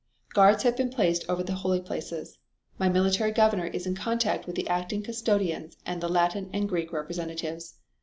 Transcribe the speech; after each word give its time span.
"Guards 0.33 0.63
have 0.63 0.75
been 0.75 0.89
placed 0.89 1.29
over 1.29 1.43
the 1.43 1.53
holy 1.53 1.79
places. 1.79 2.39
My 2.79 2.89
military 2.89 3.31
governor 3.31 3.67
is 3.67 3.85
in 3.85 3.93
contact 3.93 4.47
with 4.47 4.55
the 4.55 4.67
acting 4.67 5.03
custodians 5.03 5.77
and 5.85 6.01
the 6.01 6.09
Latin 6.09 6.49
and 6.51 6.67
Greek 6.67 6.91
representatives. 6.91 7.75